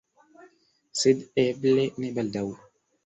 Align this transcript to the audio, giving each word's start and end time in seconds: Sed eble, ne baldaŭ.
Sed 1.01 1.21
eble, 1.43 1.85
ne 2.03 2.11
baldaŭ. 2.17 2.47